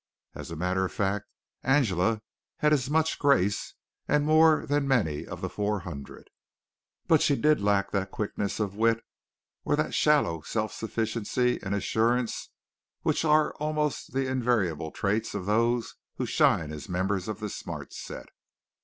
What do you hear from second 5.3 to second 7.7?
the four hundred, but she did